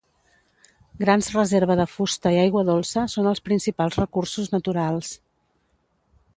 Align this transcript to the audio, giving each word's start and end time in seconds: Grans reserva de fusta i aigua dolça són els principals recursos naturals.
Grans 1.03 1.29
reserva 1.35 1.75
de 1.81 1.85
fusta 1.91 2.33
i 2.37 2.41
aigua 2.45 2.65
dolça 2.71 3.05
són 3.17 3.29
els 3.35 3.45
principals 3.51 4.01
recursos 4.03 4.53
naturals. 4.59 5.15